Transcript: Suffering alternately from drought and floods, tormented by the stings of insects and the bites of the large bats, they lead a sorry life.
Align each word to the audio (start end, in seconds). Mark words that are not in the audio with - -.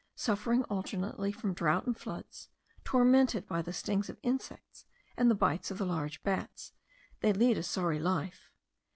Suffering 0.15 0.63
alternately 0.63 1.31
from 1.31 1.53
drought 1.53 1.85
and 1.85 1.95
floods, 1.95 2.49
tormented 2.83 3.45
by 3.47 3.61
the 3.61 3.71
stings 3.71 4.09
of 4.09 4.17
insects 4.23 4.87
and 5.15 5.29
the 5.29 5.35
bites 5.35 5.69
of 5.69 5.77
the 5.77 5.85
large 5.85 6.23
bats, 6.23 6.73
they 7.19 7.31
lead 7.31 7.55
a 7.55 7.61
sorry 7.61 7.99
life. 7.99 8.49